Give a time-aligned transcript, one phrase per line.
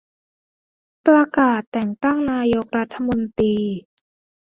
[1.05, 3.55] ประกาศแต่งตั้งนายกรัฐมนตรี